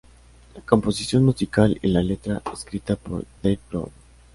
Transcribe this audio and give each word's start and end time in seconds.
La 0.55 0.61
composición 0.61 1.23
musical 1.23 1.77
y 1.79 1.87
la 1.89 2.01
letra 2.01 2.41
escritas 2.51 2.97
por 2.97 3.23
Dave 3.43 3.59
Grohl. 3.69 3.91